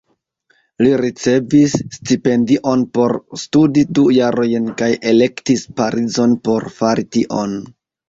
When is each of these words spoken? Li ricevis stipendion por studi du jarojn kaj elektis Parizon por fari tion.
Li 0.85 0.93
ricevis 1.01 1.75
stipendion 1.97 2.87
por 2.99 3.15
studi 3.43 3.85
du 3.99 4.09
jarojn 4.17 4.75
kaj 4.83 4.91
elektis 5.15 5.71
Parizon 5.79 6.39
por 6.51 6.71
fari 6.83 7.11
tion. 7.17 7.59